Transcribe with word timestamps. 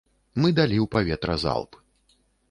Мы 0.43 0.49
далі 0.59 0.77
ў 0.83 0.87
паветра 0.95 1.35
залп. 1.43 1.77